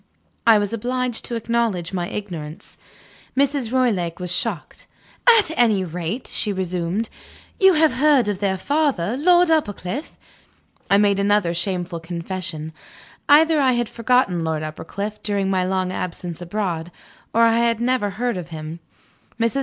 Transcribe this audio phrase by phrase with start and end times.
[0.47, 2.75] I was obliged to acknowledge my ignorance.
[3.37, 3.71] Mrs.
[3.71, 4.87] Roylake was shocked.
[5.37, 7.07] "At any rate," she resumed,
[7.59, 10.17] "you have heard of their father, Lord Uppercliff?"
[10.89, 12.73] I made another shameful confession.
[13.29, 16.91] Either I had forgotten Lord Uppercliff, during my long absence abroad,
[17.31, 18.79] or I had never heard of him.
[19.39, 19.59] Mrs.